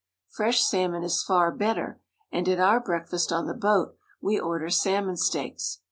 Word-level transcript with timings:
Fresh 0.29 0.63
salm 0.65 0.95
on 0.95 1.03
is 1.03 1.21
far 1.21 1.51
better, 1.51 2.01
and 2.31 2.49
at 2.49 2.59
our 2.59 2.79
breakfast 2.79 3.31
on 3.31 3.45
the 3.45 3.53
boat 3.53 3.97
we 4.19 4.39
order 4.39 4.67
salmon 4.67 5.15
steaks. 5.15 5.77